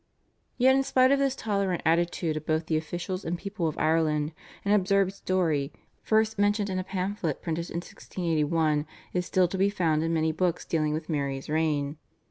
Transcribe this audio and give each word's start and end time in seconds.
"Yet 0.57 0.73
in 0.75 0.81
spite 0.81 1.11
of 1.11 1.19
this 1.19 1.35
tolerant 1.35 1.83
attitude 1.85 2.35
of 2.35 2.47
both 2.47 2.65
the 2.65 2.75
officials 2.75 3.23
and 3.23 3.37
people 3.37 3.67
of 3.67 3.77
Ireland 3.77 4.31
an 4.65 4.71
absurd 4.71 5.13
story, 5.13 5.71
first 6.01 6.39
mentioned 6.39 6.71
in 6.71 6.79
a 6.79 6.83
pamphlet 6.83 7.43
printed 7.43 7.69
in 7.69 7.75
1681, 7.81 8.87
is 9.13 9.27
still 9.27 9.47
to 9.47 9.59
be 9.59 9.69
found 9.69 10.01
in 10.01 10.11
many 10.11 10.31
books 10.31 10.65
dealing 10.65 10.93
with 10.93 11.07
Mary's 11.07 11.49
reign. 11.49 11.97